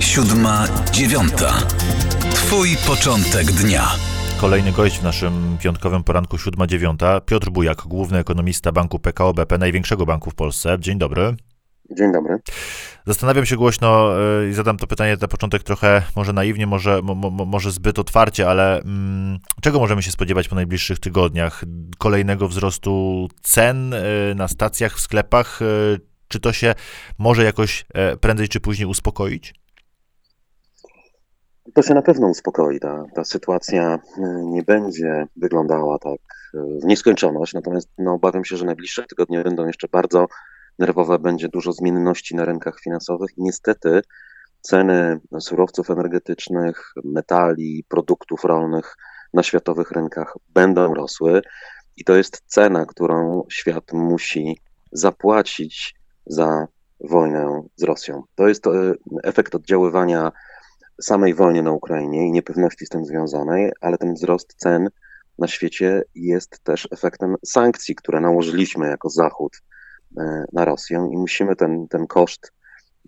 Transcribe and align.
Siódma, 0.00 0.64
dziewiąta. 0.92 1.52
Twój 2.30 2.68
początek 2.86 3.46
dnia. 3.46 3.88
Kolejny 4.40 4.72
gość 4.72 4.98
w 4.98 5.02
naszym 5.02 5.56
piątkowym 5.60 6.04
poranku 6.04 6.36
7-9. 6.36 7.20
Piotr 7.20 7.50
Bujak, 7.50 7.82
główny 7.82 8.18
ekonomista 8.18 8.72
banku 8.72 8.98
PKO 8.98 9.34
BP, 9.34 9.58
największego 9.58 10.06
banku 10.06 10.30
w 10.30 10.34
Polsce. 10.34 10.76
Dzień 10.80 10.98
dobry. 10.98 11.36
Dzień 11.90 12.12
dobry. 12.12 12.38
Zastanawiam 13.06 13.46
się 13.46 13.56
głośno 13.56 14.12
y, 14.42 14.48
i 14.50 14.52
zadam 14.52 14.76
to 14.76 14.86
pytanie 14.86 15.16
na 15.20 15.28
początek 15.28 15.62
trochę 15.62 16.02
może 16.16 16.32
naiwnie, 16.32 16.66
może, 16.66 17.02
mo, 17.02 17.14
może 17.30 17.72
zbyt 17.72 17.98
otwarcie, 17.98 18.48
ale 18.48 18.80
mm, 18.80 19.38
czego 19.60 19.78
możemy 19.78 20.02
się 20.02 20.10
spodziewać 20.10 20.48
po 20.48 20.54
najbliższych 20.54 20.98
tygodniach? 20.98 21.64
Kolejnego 21.98 22.48
wzrostu 22.48 23.28
cen 23.42 23.94
y, 23.94 24.34
na 24.36 24.48
stacjach, 24.48 24.96
w 24.96 25.00
sklepach? 25.00 25.62
Y, 25.62 26.16
czy 26.28 26.40
to 26.40 26.52
się 26.52 26.74
może 27.18 27.44
jakoś 27.44 27.84
e, 27.94 28.16
prędzej 28.16 28.48
czy 28.48 28.60
później 28.60 28.86
uspokoić? 28.86 29.54
To 31.76 31.82
się 31.82 31.94
na 31.94 32.02
pewno 32.02 32.28
uspokoi. 32.28 32.80
Ta, 32.80 33.04
ta 33.14 33.24
sytuacja 33.24 33.94
e, 33.94 34.20
nie 34.44 34.62
będzie 34.62 35.26
wyglądała 35.36 35.98
tak 35.98 36.20
e, 36.54 36.58
w 36.82 36.84
nieskończoność, 36.84 37.54
natomiast 37.54 37.88
no, 37.98 38.12
obawiam 38.12 38.44
się, 38.44 38.56
że 38.56 38.64
najbliższe 38.64 39.04
tygodnie 39.04 39.42
będą 39.42 39.66
jeszcze 39.66 39.88
bardzo 39.88 40.26
nerwowe, 40.78 41.18
będzie 41.18 41.48
dużo 41.48 41.72
zmienności 41.72 42.36
na 42.36 42.44
rynkach 42.44 42.80
finansowych 42.80 43.30
i 43.36 43.42
niestety 43.42 44.00
ceny 44.60 45.20
surowców 45.40 45.90
energetycznych, 45.90 46.92
metali, 47.04 47.84
produktów 47.88 48.44
rolnych 48.44 48.96
na 49.34 49.42
światowych 49.42 49.90
rynkach 49.90 50.34
będą 50.48 50.94
rosły 50.94 51.42
i 51.96 52.04
to 52.04 52.16
jest 52.16 52.42
cena, 52.46 52.86
którą 52.86 53.44
świat 53.50 53.92
musi 53.92 54.60
zapłacić 54.92 55.94
za 56.26 56.66
wojnę 57.00 57.62
z 57.76 57.82
Rosją. 57.82 58.22
To 58.34 58.48
jest 58.48 58.66
e, 58.66 58.70
efekt 59.24 59.54
oddziaływania 59.54 60.32
samej 61.02 61.34
wojny 61.34 61.62
na 61.62 61.72
Ukrainie 61.72 62.28
i 62.28 62.32
niepewności 62.32 62.86
z 62.86 62.88
tym 62.88 63.04
związanej, 63.04 63.72
ale 63.80 63.98
ten 63.98 64.14
wzrost 64.14 64.54
cen 64.56 64.88
na 65.38 65.48
świecie 65.48 66.02
jest 66.14 66.60
też 66.64 66.88
efektem 66.90 67.34
sankcji, 67.46 67.94
które 67.94 68.20
nałożyliśmy 68.20 68.88
jako 68.88 69.10
Zachód 69.10 69.62
e, 70.18 70.44
na 70.52 70.64
Rosję 70.64 71.08
i 71.12 71.16
musimy 71.16 71.56
ten, 71.56 71.88
ten 71.88 72.06
koszt 72.06 72.52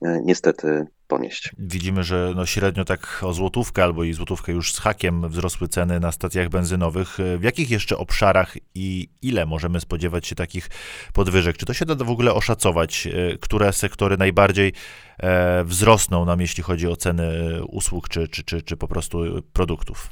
e, 0.03 0.21
niestety 0.25 0.87
ponieść. 1.09 1.53
Widzimy, 1.59 2.05
że 2.05 2.33
no 2.37 2.47
średnio 2.47 2.85
tak 2.85 3.21
o 3.23 3.33
złotówkę 3.33 3.85
albo 3.85 4.05
i 4.05 4.13
złotówkę 4.13 4.53
już 4.53 4.73
z 4.73 4.79
hakiem 4.79 5.29
wzrosły 5.29 5.69
ceny 5.69 6.01
na 6.01 6.13
stacjach 6.13 6.49
benzynowych. 6.49 7.19
W 7.39 7.43
jakich 7.43 7.71
jeszcze 7.71 7.99
obszarach 7.99 8.55
i 8.75 9.09
ile 9.23 9.47
możemy 9.47 9.81
spodziewać 9.81 10.27
się 10.27 10.35
takich 10.35 10.69
podwyżek? 11.13 11.57
Czy 11.57 11.67
to 11.67 11.75
się 11.75 11.85
da 11.85 12.05
w 12.05 12.11
ogóle 12.11 12.35
oszacować, 12.35 13.07
e, 13.07 13.39
które 13.39 13.73
sektory 13.73 14.17
najbardziej 14.17 14.73
e, 15.19 15.65
wzrosną 15.65 16.25
nam, 16.25 16.41
jeśli 16.41 16.63
chodzi 16.63 16.89
o 16.89 16.97
ceny 16.97 17.59
usług 17.69 18.09
czy, 18.09 18.29
czy, 18.29 18.45
czy, 18.45 18.63
czy 18.63 18.77
po 18.77 18.89
prostu 18.89 19.19
produktów? 19.53 20.11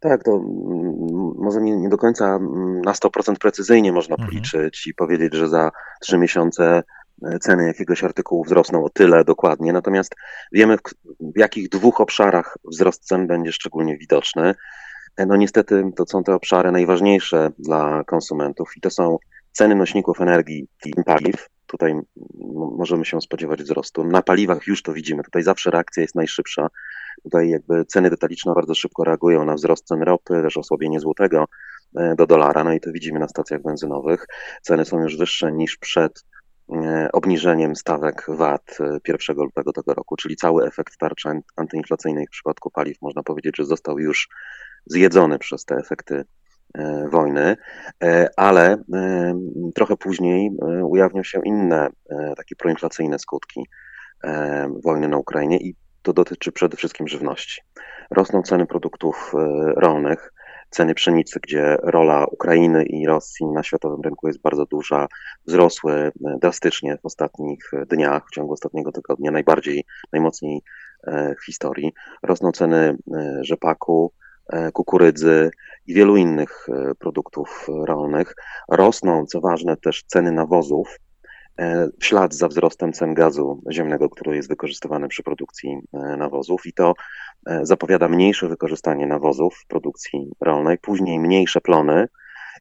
Tak, 0.00 0.24
to 0.24 0.30
mm, 0.30 1.34
może 1.38 1.60
nie, 1.60 1.76
nie, 1.76 1.88
do 1.88 1.98
końca 1.98 2.36
mm, 2.36 2.80
na 2.80 2.92
100% 2.92 3.34
precyzyjnie 3.40 3.92
można 3.92 4.14
mhm. 4.14 4.30
policzyć 4.30 4.86
i 4.86 4.94
powiedzieć, 4.94 5.34
że 5.34 5.48
za 5.48 5.70
trzy 6.00 6.18
miesiące 6.18 6.82
ceny 7.40 7.66
jakiegoś 7.66 8.04
artykułu 8.04 8.44
wzrosną 8.44 8.84
o 8.84 8.90
tyle 8.90 9.24
dokładnie, 9.24 9.72
natomiast 9.72 10.14
wiemy, 10.52 10.76
w 11.20 11.38
jakich 11.38 11.68
dwóch 11.68 12.00
obszarach 12.00 12.58
wzrost 12.64 13.04
cen 13.04 13.26
będzie 13.26 13.52
szczególnie 13.52 13.98
widoczny. 13.98 14.54
No 15.26 15.36
niestety 15.36 15.84
to 15.96 16.06
są 16.06 16.24
te 16.24 16.34
obszary 16.34 16.72
najważniejsze 16.72 17.50
dla 17.58 18.04
konsumentów 18.04 18.72
i 18.76 18.80
to 18.80 18.90
są 18.90 19.18
ceny 19.52 19.74
nośników 19.74 20.20
energii 20.20 20.68
i 20.86 20.92
paliw. 21.06 21.48
Tutaj 21.66 21.94
możemy 22.78 23.04
się 23.04 23.20
spodziewać 23.20 23.62
wzrostu. 23.62 24.04
Na 24.04 24.22
paliwach 24.22 24.66
już 24.66 24.82
to 24.82 24.92
widzimy. 24.92 25.22
Tutaj 25.22 25.42
zawsze 25.42 25.70
reakcja 25.70 26.00
jest 26.00 26.14
najszybsza. 26.14 26.68
Tutaj 27.22 27.48
jakby 27.48 27.84
ceny 27.84 28.10
detaliczne 28.10 28.54
bardzo 28.54 28.74
szybko 28.74 29.04
reagują 29.04 29.44
na 29.44 29.54
wzrost 29.54 29.86
cen 29.86 30.02
ropy, 30.02 30.42
też 30.42 30.56
osłabienie 30.56 31.00
złotego 31.00 31.44
e, 31.96 32.14
do 32.14 32.26
dolara. 32.26 32.64
No 32.64 32.72
i 32.72 32.80
to 32.80 32.92
widzimy 32.92 33.18
na 33.18 33.28
stacjach 33.28 33.62
benzynowych. 33.62 34.26
Ceny 34.62 34.84
są 34.84 35.02
już 35.02 35.16
wyższe 35.16 35.52
niż 35.52 35.76
przed 35.76 36.24
E, 36.24 36.33
obniżeniem 37.12 37.76
stawek 37.76 38.26
VAT 38.28 38.78
1 39.08 39.36
e, 39.38 39.42
lutego 39.42 39.72
tego 39.72 39.94
roku, 39.94 40.16
czyli 40.16 40.36
cały 40.36 40.66
efekt 40.66 40.98
tarczy 40.98 41.28
antyinflacyjnej 41.56 42.26
w 42.26 42.30
przypadku 42.30 42.70
paliw 42.70 43.02
można 43.02 43.22
powiedzieć, 43.22 43.56
że 43.56 43.64
został 43.64 43.98
już 43.98 44.28
zjedzony 44.86 45.38
przez 45.38 45.64
te 45.64 45.76
efekty 45.76 46.24
e, 46.74 47.08
wojny, 47.08 47.56
ale 48.36 48.76
trochę 49.74 49.96
później 49.96 50.50
ujawnią 50.82 51.22
się 51.22 51.40
inne 51.44 51.88
takie 52.36 52.56
proinflacyjne 52.56 53.18
skutki 53.18 53.66
wojny 54.84 55.08
na 55.08 55.16
Ukrainie 55.16 55.58
i 55.58 55.74
to 56.02 56.12
dotyczy 56.12 56.52
przede 56.52 56.76
wszystkim 56.76 57.08
żywności. 57.08 57.62
Rosną 58.10 58.42
ceny 58.42 58.66
produktów 58.66 59.32
rolnych, 59.76 60.32
ceny 60.74 60.94
pszenicy, 60.94 61.40
gdzie 61.40 61.76
rola 61.82 62.24
Ukrainy 62.24 62.84
i 62.84 63.06
Rosji 63.06 63.46
na 63.46 63.62
światowym 63.62 64.00
rynku 64.00 64.26
jest 64.26 64.40
bardzo 64.40 64.66
duża, 64.66 65.08
wzrosły 65.46 65.92
e, 65.92 66.12
drastycznie 66.40 66.96
w 66.96 67.06
ostatnich 67.06 67.70
dniach, 67.90 68.22
w 68.26 68.34
ciągu 68.34 68.52
ostatniego 68.52 68.92
tygodnia, 68.92 69.30
najbardziej, 69.30 69.84
najmocniej 70.12 70.62
e, 71.06 71.34
w 71.34 71.44
historii. 71.44 71.92
Rosną 72.22 72.52
ceny 72.52 72.76
e, 72.76 73.38
rzepaku, 73.42 74.12
kukurydzy 74.72 75.50
i 75.86 75.94
wielu 75.94 76.16
innych 76.16 76.66
produktów 76.98 77.66
rolnych. 77.84 78.34
Rosną, 78.68 79.26
co 79.26 79.40
ważne, 79.40 79.76
też 79.76 80.04
ceny 80.06 80.32
nawozów, 80.32 80.98
E, 81.13 81.13
w 82.00 82.04
ślad 82.04 82.34
za 82.34 82.48
wzrostem 82.48 82.92
cen 82.92 83.14
gazu 83.14 83.62
ziemnego, 83.72 84.08
który 84.10 84.36
jest 84.36 84.48
wykorzystywany 84.48 85.08
przy 85.08 85.22
produkcji 85.22 85.78
e, 85.92 86.16
nawozów. 86.16 86.66
I 86.66 86.72
to 86.72 86.94
e, 87.46 87.66
zapowiada 87.66 88.08
mniejsze 88.08 88.48
wykorzystanie 88.48 89.06
nawozów 89.06 89.54
w 89.54 89.66
produkcji 89.66 90.30
rolnej, 90.40 90.78
później 90.78 91.20
mniejsze 91.20 91.60
plony 91.60 92.06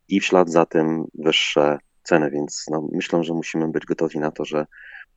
i 0.08 0.20
w 0.20 0.26
ślad 0.26 0.50
za 0.50 0.66
tym 0.66 1.06
wyższe 1.14 1.78
ceny, 2.04 2.32
więc 2.32 2.66
no, 2.72 2.88
myślę, 2.92 3.24
że 3.24 3.34
musimy 3.34 3.68
być 3.68 3.86
gotowi 3.86 4.20
na 4.20 4.32
to, 4.32 4.46
że, 4.46 4.66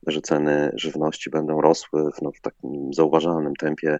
że 0.07 0.21
ceny 0.21 0.71
żywności 0.75 1.29
będą 1.29 1.61
rosły 1.61 2.11
w, 2.11 2.21
no, 2.21 2.31
w 2.31 2.41
takim 2.41 2.93
zauważalnym 2.93 3.55
tempie 3.55 3.97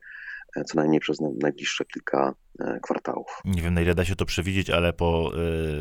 co 0.65 0.75
najmniej 0.75 0.99
przez 0.99 1.17
najbliższe 1.41 1.85
kilka 1.85 2.35
e, 2.59 2.79
kwartałów. 2.83 3.41
Nie 3.45 3.61
wiem, 3.61 3.73
na 3.73 3.81
ile 3.81 3.95
da 3.95 4.05
się 4.05 4.15
to 4.15 4.25
przewidzieć, 4.25 4.69
ale 4.69 4.93
po, 4.93 5.31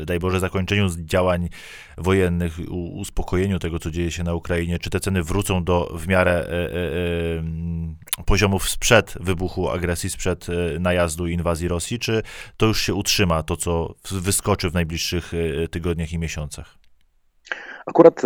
e, 0.01 0.05
daj 0.05 0.19
Boże, 0.19 0.39
zakończeniu 0.39 0.87
działań 0.89 1.49
wojennych, 1.97 2.53
uspokojeniu 2.93 3.59
tego, 3.59 3.79
co 3.79 3.91
dzieje 3.91 4.11
się 4.11 4.23
na 4.23 4.33
Ukrainie, 4.33 4.79
czy 4.79 4.89
te 4.89 4.99
ceny 4.99 5.23
wrócą 5.23 5.63
do 5.63 5.93
w 5.95 6.07
miarę 6.07 6.47
e, 6.47 8.23
poziomów 8.25 8.69
sprzed 8.69 9.13
wybuchu 9.19 9.69
agresji, 9.69 10.09
sprzed 10.09 10.47
najazdu 10.79 11.27
i 11.27 11.33
inwazji 11.33 11.67
Rosji, 11.67 11.99
czy 11.99 12.23
to 12.57 12.65
już 12.65 12.81
się 12.81 12.93
utrzyma, 12.93 13.43
to 13.43 13.57
co 13.57 13.95
wyskoczy 14.11 14.69
w 14.69 14.73
najbliższych 14.73 15.31
tygodniach 15.71 16.13
i 16.13 16.19
miesiącach? 16.19 16.77
Akurat 17.85 18.21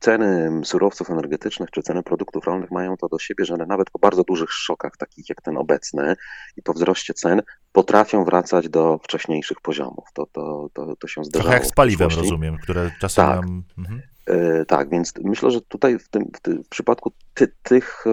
ceny 0.00 0.50
surowców 0.64 1.10
energetycznych 1.10 1.70
czy 1.70 1.82
ceny 1.82 2.02
produktów 2.02 2.44
rolnych 2.44 2.70
mają 2.70 2.96
to 2.96 3.08
do 3.08 3.18
siebie, 3.18 3.44
że 3.44 3.56
nawet 3.56 3.90
po 3.90 3.98
bardzo 3.98 4.24
dużych 4.24 4.52
szokach, 4.52 4.96
takich 4.96 5.28
jak 5.28 5.42
ten 5.42 5.56
obecny 5.56 6.16
i 6.56 6.62
po 6.62 6.72
wzroście 6.72 7.14
cen, 7.14 7.42
potrafią 7.72 8.24
wracać 8.24 8.68
do 8.68 8.98
wcześniejszych 8.98 9.60
poziomów. 9.60 10.04
To, 10.14 10.26
to, 10.32 10.68
to, 10.72 10.96
to 10.96 11.08
się 11.08 11.24
zdarzało. 11.24 11.42
Trochę 11.42 11.56
jak 11.56 11.66
z 11.66 11.74
paliwem, 11.74 12.10
rozumiem, 12.16 12.56
które 12.62 12.90
czasem 13.00 13.26
tak. 13.26 13.40
nam... 13.40 13.62
Mhm. 13.78 14.02
E, 14.26 14.64
tak, 14.64 14.90
więc 14.90 15.12
myślę, 15.24 15.50
że 15.50 15.60
tutaj 15.60 15.98
w, 15.98 16.08
tym, 16.08 16.30
w, 16.36 16.40
tym, 16.40 16.64
w 16.64 16.68
przypadku 16.68 17.12
ty, 17.34 17.52
tych 17.62 18.04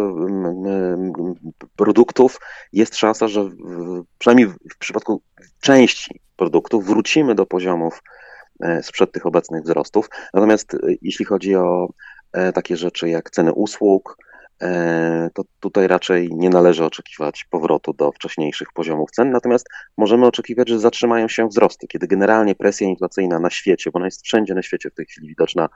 produktów 1.75 2.40
jest 2.74 2.96
szansa, 2.96 3.28
że 3.28 3.44
w, 3.44 4.04
przynajmniej 4.18 4.48
w 4.48 4.78
przypadku 4.80 5.22
części 5.62 6.19
produktów 6.36 6.86
wrócimy 6.86 7.36
do 7.36 7.46
poziomów 7.46 8.02
sprzed 8.81 9.12
tych 9.12 9.25
obecnych 9.25 9.63
wzrostów. 9.63 10.09
Natomiast 10.34 10.73
e, 10.73 10.78
jeśli 11.01 11.25
chodzi 11.25 11.56
o 11.56 11.90
e, 12.34 12.53
takie 12.53 12.78
rzeczy 12.78 13.09
jak 13.09 13.29
ceny 13.29 13.53
usług, 13.53 14.18
to 15.34 15.44
tutaj 15.59 15.88
raczej 15.88 16.29
nie 16.31 16.50
należy 16.50 16.86
oczekiwać 16.86 17.45
powrotu 17.50 17.94
do 17.94 18.12
wcześniejszych 18.12 18.68
poziomów 18.74 19.12
cen, 19.12 19.31
natomiast 19.31 19.68
możemy 19.98 20.25
oczekiwać, 20.25 20.69
że 20.69 20.80
zatrzymają 20.80 21.27
się 21.27 21.48
wzrosty, 21.48 21.88
kiedy 21.88 22.07
generalnie 22.07 22.56
presja 22.56 22.88
inflacyjna 22.88 23.39
na 23.39 23.50
świecie, 23.50 23.92
bo 23.92 23.98
ona 23.98 24.06
jest 24.06 24.25
wszędzie 24.25 24.54
na 24.54 24.62
świecie 24.62 24.89
w 24.89 24.94
tej 24.94 25.06
chwili 25.06 25.27
widoczna 25.27 25.69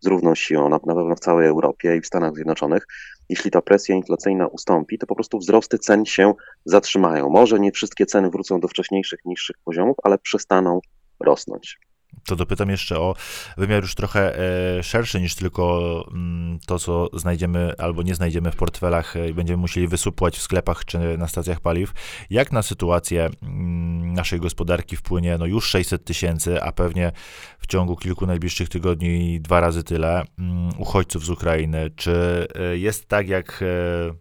z 0.00 0.06
równą 0.06 0.34
siłą, 0.34 0.68
na 0.68 0.78
pewno 0.78 1.14
w 1.16 1.20
całej 1.20 1.48
Europie 1.48 1.96
i 1.96 2.00
w 2.00 2.06
Stanach 2.06 2.34
Zjednoczonych, 2.34 2.86
jeśli 3.28 3.50
ta 3.50 3.62
presja 3.62 3.94
inflacyjna 3.94 4.46
ustąpi, 4.46 4.98
to 4.98 5.06
po 5.06 5.14
prostu 5.14 5.38
wzrosty 5.38 5.78
cen 5.78 6.04
się 6.04 6.34
zatrzymają. 6.64 7.28
Może 7.30 7.60
nie 7.60 7.72
wszystkie 7.72 8.06
ceny 8.06 8.30
wrócą 8.30 8.60
do 8.60 8.68
wcześniejszych, 8.68 9.20
niższych 9.24 9.56
poziomów, 9.64 9.96
ale 10.02 10.18
przestaną 10.18 10.80
rosnąć 11.20 11.78
to 12.28 12.36
dopytam 12.36 12.70
jeszcze 12.70 12.98
o 13.00 13.14
wymiar 13.56 13.82
już 13.82 13.94
trochę 13.94 14.38
e, 14.78 14.82
szerszy 14.82 15.20
niż 15.20 15.34
tylko 15.34 16.04
mm, 16.10 16.58
to, 16.66 16.78
co 16.78 17.08
znajdziemy 17.12 17.72
albo 17.78 18.02
nie 18.02 18.14
znajdziemy 18.14 18.52
w 18.52 18.56
portfelach 18.56 19.14
i 19.30 19.34
będziemy 19.34 19.56
musieli 19.56 19.88
wysupłać 19.88 20.36
w 20.36 20.42
sklepach 20.42 20.84
czy 20.84 20.98
na 21.18 21.28
stacjach 21.28 21.60
paliw. 21.60 21.92
Jak 22.30 22.52
na 22.52 22.62
sytuację 22.62 23.30
mm, 23.42 24.12
naszej 24.12 24.40
gospodarki 24.40 24.96
wpłynie 24.96 25.38
no 25.38 25.46
już 25.46 25.66
600 25.66 26.04
tysięcy, 26.04 26.62
a 26.62 26.72
pewnie 26.72 27.12
w 27.58 27.66
ciągu 27.66 27.96
kilku 27.96 28.26
najbliższych 28.26 28.68
tygodni 28.68 29.40
dwa 29.40 29.60
razy 29.60 29.84
tyle 29.84 30.22
mm, 30.38 30.70
uchodźców 30.78 31.24
z 31.24 31.30
Ukrainy? 31.30 31.90
Czy 31.96 32.46
e, 32.54 32.78
jest 32.78 33.08
tak, 33.08 33.28
jak 33.28 33.62
e, 33.62 34.14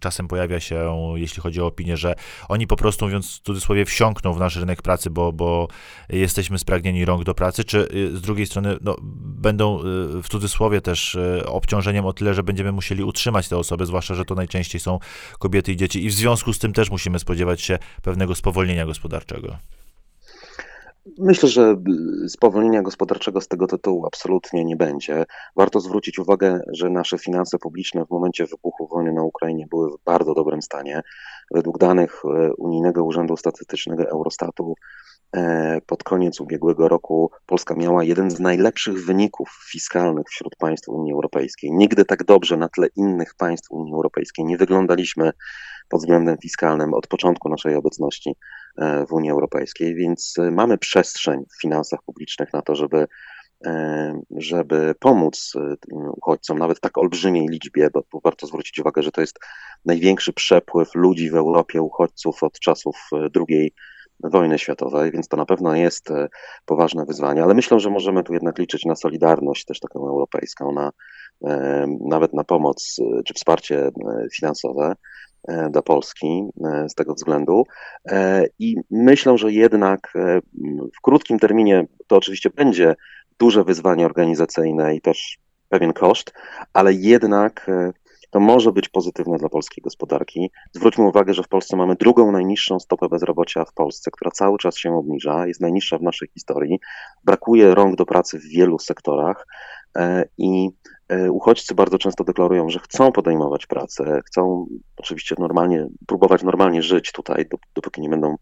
czasem 0.00 0.28
pojawia 0.28 0.60
się, 0.60 0.96
jeśli 1.14 1.42
chodzi 1.42 1.60
o 1.60 1.66
opinię, 1.66 1.96
że 1.96 2.14
oni 2.48 2.66
po 2.66 2.76
prostu, 2.76 3.04
mówiąc 3.04 3.38
w 3.38 3.40
cudzysłowie, 3.40 3.84
wsiąkną 3.84 4.32
w 4.32 4.38
nasz 4.38 4.56
rynek 4.56 4.82
pracy, 4.82 5.10
bo, 5.10 5.32
bo 5.32 5.68
jesteśmy 6.08 6.58
spragnieni 6.58 7.04
rąk 7.04 7.24
do 7.24 7.34
pracy, 7.34 7.64
czy 7.64 7.88
z 8.12 8.20
drugiej 8.20 8.46
strony 8.46 8.76
no, 8.80 8.96
będą 9.22 9.78
w 10.22 10.28
cudzysłowie 10.30 10.80
też 10.80 11.18
obciążeniem 11.46 12.06
o 12.06 12.12
tyle, 12.12 12.34
że 12.34 12.42
będziemy 12.42 12.72
musieli 12.72 13.04
utrzymać 13.04 13.48
te 13.48 13.58
osoby, 13.58 13.86
zwłaszcza, 13.86 14.14
że 14.14 14.24
to 14.24 14.34
najczęściej 14.34 14.80
są 14.80 14.98
kobiety 15.38 15.72
i 15.72 15.76
dzieci 15.76 16.04
i 16.04 16.08
w 16.08 16.12
związku 16.12 16.52
z 16.52 16.58
tym 16.58 16.72
też 16.72 16.90
musimy 16.90 17.18
spodziewać 17.18 17.62
się 17.62 17.78
pewnego 18.02 18.34
spowolnienia 18.34 18.86
gospodarczego. 18.86 19.56
Myślę, 21.18 21.48
że 21.48 21.76
spowolnienia 22.28 22.82
gospodarczego 22.82 23.40
z 23.40 23.48
tego 23.48 23.66
tytułu 23.66 24.06
absolutnie 24.06 24.64
nie 24.64 24.76
będzie. 24.76 25.24
Warto 25.56 25.80
zwrócić 25.80 26.18
uwagę, 26.18 26.60
że 26.72 26.90
nasze 26.90 27.18
finanse 27.18 27.58
publiczne 27.58 28.06
w 28.06 28.10
momencie 28.10 28.46
wybuchu 28.46 28.88
wojny 28.88 29.12
na 29.12 29.22
Ukrainie 29.22 29.66
były 29.70 29.90
w 29.90 30.04
bardzo 30.04 30.34
dobrym 30.34 30.62
stanie. 30.62 31.02
Według 31.50 31.78
danych 31.78 32.22
e, 32.24 32.54
Unijnego 32.54 33.04
Urzędu 33.04 33.36
Statystycznego 33.36 34.08
Eurostatu 34.08 34.74
e, 35.36 35.80
pod 35.86 36.02
koniec 36.04 36.40
ubiegłego 36.40 36.88
roku 36.88 37.30
Polska 37.46 37.74
miała 37.74 38.04
jeden 38.04 38.30
z 38.30 38.40
najlepszych 38.40 39.04
wyników 39.04 39.48
fiskalnych 39.70 40.26
wśród 40.28 40.56
państw 40.56 40.88
Unii 40.88 41.12
Europejskiej. 41.12 41.72
Nigdy 41.72 42.04
tak 42.04 42.24
dobrze 42.24 42.56
na 42.56 42.68
tle 42.68 42.86
innych 42.96 43.34
państw 43.34 43.70
Unii 43.70 43.94
Europejskiej 43.94 44.44
nie 44.44 44.56
wyglądaliśmy 44.56 45.32
pod 45.88 46.00
względem 46.00 46.36
fiskalnym 46.38 46.94
od 46.94 47.06
początku 47.06 47.48
naszej 47.48 47.74
obecności 47.74 48.36
w 49.08 49.12
Unii 49.12 49.30
Europejskiej, 49.30 49.94
więc 49.94 50.34
e, 50.38 50.50
mamy 50.50 50.78
przestrzeń 50.78 51.44
w 51.56 51.60
finansach 51.60 52.00
publicznych 52.06 52.52
na 52.52 52.62
to, 52.62 52.74
żeby 52.74 53.06
e, 53.66 54.20
żeby 54.36 54.94
pomóc 55.00 55.52
uchodźcom, 55.92 56.58
nawet 56.58 56.78
w 56.78 56.80
tak 56.80 56.98
olbrzymiej 56.98 57.48
liczbie, 57.48 57.88
bo 57.92 58.20
warto 58.24 58.46
zwrócić 58.46 58.78
uwagę, 58.78 59.02
że 59.02 59.12
to 59.12 59.20
jest 59.20 59.38
największy 59.84 60.32
przepływ 60.32 60.94
ludzi 60.94 61.30
w 61.30 61.34
Europie, 61.34 61.82
uchodźców 61.82 62.42
od 62.42 62.58
czasów 62.60 62.96
II 63.48 63.74
wojny 64.24 64.58
światowej, 64.58 65.10
więc 65.10 65.28
to 65.28 65.36
na 65.36 65.46
pewno 65.46 65.74
jest 65.74 66.08
poważne 66.66 67.04
wyzwanie, 67.04 67.42
ale 67.42 67.54
myślę, 67.54 67.80
że 67.80 67.90
możemy 67.90 68.22
tu 68.22 68.32
jednak 68.32 68.58
liczyć 68.58 68.84
na 68.84 68.96
solidarność 68.96 69.64
też 69.64 69.80
taką 69.80 70.08
europejską, 70.08 70.72
na, 70.72 70.90
nawet 72.00 72.32
na 72.32 72.44
pomoc 72.44 72.96
czy 73.24 73.34
wsparcie 73.34 73.90
finansowe. 74.34 74.94
E, 75.48 75.70
do 75.70 75.82
Polski 75.82 76.48
e, 76.64 76.88
z 76.88 76.94
tego 76.94 77.14
względu. 77.14 77.66
E, 78.08 78.44
I 78.58 78.76
myślę, 78.90 79.38
że 79.38 79.52
jednak 79.52 80.12
w 80.98 81.00
krótkim 81.02 81.38
terminie 81.38 81.86
to 82.06 82.16
oczywiście 82.16 82.50
będzie 82.50 82.94
duże 83.38 83.64
wyzwanie 83.64 84.06
organizacyjne 84.06 84.94
i 84.94 85.00
też 85.00 85.38
pewien 85.68 85.92
koszt, 85.92 86.32
ale 86.72 86.92
jednak 86.92 87.70
to 88.30 88.40
może 88.40 88.72
być 88.72 88.88
pozytywne 88.88 89.38
dla 89.38 89.48
polskiej 89.48 89.82
gospodarki. 89.82 90.50
Zwróćmy 90.72 91.04
uwagę, 91.04 91.34
że 91.34 91.42
w 91.42 91.48
Polsce 91.48 91.76
mamy 91.76 91.96
drugą 91.96 92.32
najniższą 92.32 92.80
stopę 92.80 93.08
bezrobocia 93.08 93.64
w 93.64 93.72
Polsce, 93.72 94.10
która 94.10 94.30
cały 94.30 94.58
czas 94.58 94.76
się 94.76 94.96
obniża, 94.96 95.46
jest 95.46 95.60
najniższa 95.60 95.98
w 95.98 96.02
naszej 96.02 96.28
historii. 96.28 96.80
Brakuje 97.24 97.74
rąk 97.74 97.96
do 97.96 98.06
pracy 98.06 98.38
w 98.38 98.42
wielu 98.42 98.78
sektorach 98.78 99.46
i 100.38 100.70
uchodźcy 101.30 101.74
bardzo 101.74 101.98
często 101.98 102.24
deklarują, 102.24 102.68
że 102.70 102.78
chcą 102.78 103.12
podejmować 103.12 103.66
pracę, 103.66 104.20
chcą 104.26 104.66
oczywiście 104.96 105.34
normalnie, 105.38 105.86
próbować 106.06 106.42
normalnie 106.42 106.82
żyć 106.82 107.12
tutaj, 107.12 107.46
dopóki 107.74 108.00
nie 108.00 108.08
będą 108.08 108.36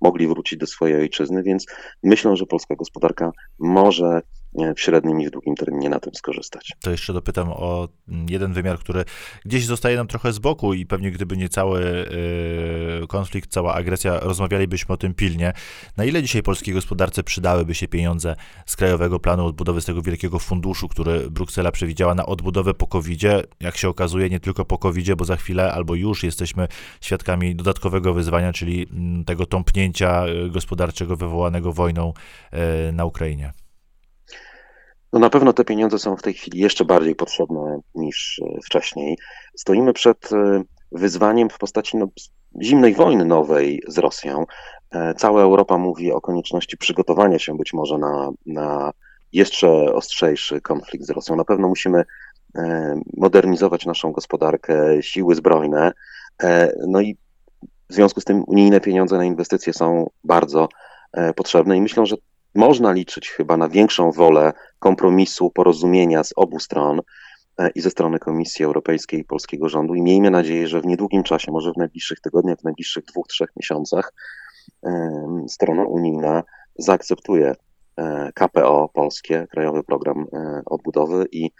mogli 0.00 0.28
wrócić 0.28 0.58
do 0.58 0.66
swojej 0.66 0.96
ojczyzny, 0.96 1.42
więc 1.42 1.66
myślę, 2.02 2.36
że 2.36 2.46
polska 2.46 2.74
gospodarka 2.74 3.30
może 3.58 4.22
w 4.76 4.80
średnim 4.80 5.20
i 5.20 5.26
w 5.26 5.30
długim 5.30 5.54
terminie 5.54 5.88
na 5.88 6.00
tym 6.00 6.14
skorzystać. 6.14 6.72
To 6.80 6.90
jeszcze 6.90 7.12
dopytam 7.12 7.48
o 7.50 7.88
jeden 8.28 8.52
wymiar, 8.52 8.78
który 8.78 9.04
gdzieś 9.44 9.66
zostaje 9.66 9.96
nam 9.96 10.06
trochę 10.06 10.32
z 10.32 10.38
boku 10.38 10.74
i 10.74 10.86
pewnie 10.86 11.10
gdyby 11.10 11.36
nie 11.36 11.48
cały 11.48 11.80
y, 13.02 13.06
konflikt, 13.06 13.50
cała 13.50 13.74
agresja, 13.74 14.20
rozmawialibyśmy 14.20 14.94
o 14.94 14.96
tym 14.96 15.14
pilnie. 15.14 15.52
Na 15.96 16.04
ile 16.04 16.22
dzisiaj 16.22 16.42
polskiej 16.42 16.74
gospodarce 16.74 17.22
przydałyby 17.22 17.74
się 17.74 17.88
pieniądze 17.88 18.36
z 18.66 18.76
Krajowego 18.76 19.20
Planu 19.20 19.46
Odbudowy, 19.46 19.80
z 19.80 19.84
tego 19.84 20.02
wielkiego 20.02 20.38
funduszu, 20.38 20.88
który 20.88 21.30
Bruksela 21.30 21.72
przewidziała 21.72 22.14
na 22.14 22.26
odbudowę 22.26 22.74
po 22.74 22.86
covid 22.86 23.16
Jak 23.60 23.76
się 23.76 23.88
okazuje, 23.88 24.30
nie 24.30 24.40
tylko 24.40 24.64
po 24.64 24.78
covid 24.78 25.14
bo 25.14 25.24
za 25.24 25.36
chwilę 25.36 25.72
albo 25.72 25.94
już 25.94 26.22
jesteśmy 26.22 26.68
świadkami 27.00 27.56
dodatkowego 27.56 28.14
wyzwania, 28.14 28.52
czyli 28.52 28.86
tego 29.26 29.46
tąpnięcia 29.46 30.26
y, 30.26 30.50
gospodarczego 30.50 31.16
wywołanego 31.16 31.72
wojną 31.72 32.12
na 32.92 33.04
Ukrainie. 33.04 33.52
No 35.12 35.20
na 35.20 35.30
pewno 35.30 35.52
te 35.52 35.64
pieniądze 35.64 35.98
są 35.98 36.16
w 36.16 36.22
tej 36.22 36.34
chwili 36.34 36.60
jeszcze 36.60 36.84
bardziej 36.84 37.14
potrzebne 37.14 37.80
niż 37.94 38.40
e, 38.44 38.60
wcześniej. 38.64 39.18
Stoimy 39.56 39.92
przed 39.92 40.32
e, 40.32 40.62
wyzwaniem 40.92 41.50
w 41.50 41.58
postaci 41.58 41.96
no, 41.96 42.08
zimnej 42.62 42.94
wojny 42.94 43.24
nowej 43.24 43.82
z 43.88 43.98
Rosją. 43.98 44.44
E, 44.90 45.14
cała 45.14 45.42
Europa 45.42 45.78
mówi 45.78 46.12
o 46.12 46.20
konieczności 46.20 46.76
przygotowania 46.76 47.38
się 47.38 47.56
być 47.56 47.72
może 47.72 47.98
na, 47.98 48.30
na 48.46 48.92
jeszcze 49.32 49.68
ostrzejszy 49.94 50.60
konflikt 50.60 51.06
z 51.06 51.10
Rosją. 51.10 51.36
Na 51.36 51.44
pewno 51.44 51.68
musimy 51.68 52.04
modernizować 53.16 53.86
naszą 53.86 54.12
gospodarkę, 54.12 55.02
siły 55.02 55.34
zbrojne. 55.34 55.92
No 56.86 57.00
i 57.00 57.16
w 57.90 57.94
związku 57.94 58.20
z 58.20 58.24
tym 58.24 58.44
unijne 58.46 58.80
pieniądze 58.80 59.16
na 59.16 59.24
inwestycje 59.24 59.72
są 59.72 60.10
bardzo 60.24 60.68
potrzebne 61.36 61.76
i 61.76 61.80
myślę, 61.80 62.06
że 62.06 62.16
można 62.56 62.92
liczyć 62.92 63.30
chyba 63.30 63.56
na 63.56 63.68
większą 63.68 64.12
wolę 64.12 64.52
kompromisu, 64.78 65.50
porozumienia 65.50 66.24
z 66.24 66.32
obu 66.36 66.60
stron 66.60 67.00
e, 67.58 67.70
i 67.74 67.80
ze 67.80 67.90
strony 67.90 68.18
Komisji 68.18 68.64
Europejskiej 68.64 69.20
i 69.20 69.24
polskiego 69.24 69.68
rządu. 69.68 69.94
I 69.94 70.02
miejmy 70.02 70.30
nadzieję, 70.30 70.68
że 70.68 70.80
w 70.80 70.86
niedługim 70.86 71.22
czasie, 71.22 71.52
może 71.52 71.72
w 71.72 71.76
najbliższych 71.76 72.20
tygodniach, 72.20 72.58
w 72.58 72.64
najbliższych 72.64 73.04
dwóch, 73.04 73.26
trzech 73.26 73.50
miesiącach 73.56 74.12
strona 75.48 75.84
unijna 75.84 76.42
zaakceptuje 76.78 77.54
e, 77.96 78.32
KPO 78.34 78.90
polskie, 78.94 79.46
Krajowy 79.50 79.84
Program 79.84 80.26
e, 80.32 80.62
Odbudowy 80.66 81.26
i 81.32 81.50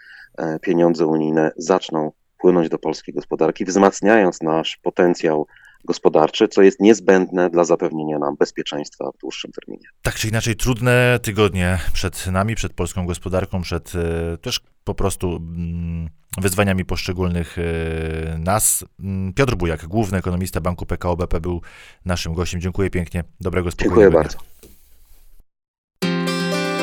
pieniądze 0.61 1.07
unijne 1.07 1.51
zaczną 1.57 2.11
płynąć 2.37 2.69
do 2.69 2.79
polskiej 2.79 3.13
gospodarki, 3.13 3.65
wzmacniając 3.65 4.41
nasz 4.41 4.77
potencjał 4.83 5.47
gospodarczy, 5.87 6.47
co 6.47 6.61
jest 6.61 6.79
niezbędne 6.79 7.49
dla 7.49 7.63
zapewnienia 7.63 8.19
nam 8.19 8.35
bezpieczeństwa 8.35 9.11
w 9.11 9.17
dłuższym 9.17 9.51
terminie. 9.51 9.87
Tak 10.01 10.15
czy 10.15 10.27
inaczej, 10.27 10.55
trudne 10.55 11.19
tygodnie 11.21 11.79
przed 11.93 12.27
nami, 12.27 12.55
przed 12.55 12.73
polską 12.73 13.05
gospodarką, 13.05 13.61
przed 13.61 13.93
e, 13.95 14.37
też 14.37 14.61
po 14.83 14.95
prostu 14.95 15.35
mm, 15.35 16.09
wyzwaniami 16.37 16.85
poszczególnych 16.85 17.57
e, 17.57 18.37
nas. 18.39 18.85
Mm, 18.99 19.33
Piotr 19.33 19.55
Bujak, 19.55 19.87
główny 19.87 20.17
ekonomista 20.17 20.61
Banku 20.61 20.85
PKO 20.85 21.17
BP 21.17 21.41
był 21.41 21.61
naszym 22.05 22.33
gościem. 22.33 22.61
Dziękuję 22.61 22.89
pięknie. 22.89 23.23
Dobrego 23.41 23.71
spokojnego 23.71 24.01
Dziękuję 24.01 24.23
bardzo. 24.23 24.37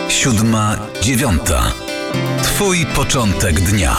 Siódma, 0.08 0.76
dziewiąta. 1.02 1.72
Twój 2.42 2.86
początek 2.86 3.60
dnia. 3.60 3.96